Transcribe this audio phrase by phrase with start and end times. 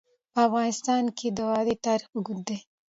[0.33, 2.57] په افغانستان کې د وادي تاریخ اوږد دی.